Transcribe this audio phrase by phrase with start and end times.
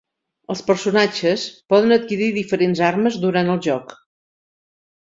[0.53, 1.43] Els personatges
[1.75, 3.97] poden adquirir diferents armes durant el joc.